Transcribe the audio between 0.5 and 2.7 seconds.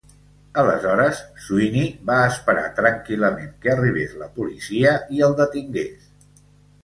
Aleshores, Sweeney va esperar